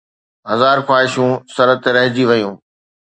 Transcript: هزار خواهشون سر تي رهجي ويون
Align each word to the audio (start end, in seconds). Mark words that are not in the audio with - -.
هزار 0.49 0.77
خواهشون 0.85 1.31
سر 1.55 1.69
تي 1.83 1.89
رهجي 1.95 2.25
ويون 2.29 2.55